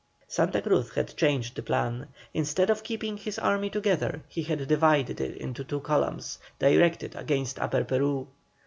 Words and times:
Santa 0.27 0.63
Cruz 0.63 0.89
had 0.95 1.15
changed 1.15 1.55
the 1.55 1.61
plan. 1.61 2.07
Instead 2.33 2.71
of 2.71 2.81
keeping 2.81 3.17
his 3.17 3.37
army 3.37 3.69
together 3.69 4.23
he 4.27 4.41
had 4.41 4.67
divided 4.67 5.21
it 5.21 5.37
into 5.37 5.63
two 5.63 5.79
columns, 5.79 6.39
directed 6.57 7.15
against 7.15 7.59
Upper 7.59 7.83
Peru. 7.83 8.27